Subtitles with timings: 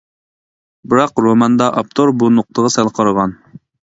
[0.93, 3.37] بىراق روماندا ئاپتور بۇ نۇقتىغا سەل قارىغان.